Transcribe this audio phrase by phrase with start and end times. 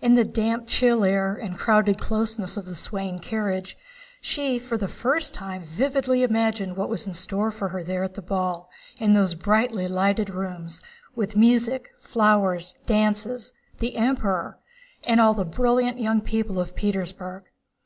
[0.00, 3.76] In the damp chill air and crowded closeness of the swaying carriage,
[4.22, 8.14] she for the first time vividly imagined what was in store for her there at
[8.14, 14.56] the ball, in those brightly lighted rooms—with music, flowers, dances, the Emperor,
[15.06, 17.42] and all the brilliant young people of Petersburg.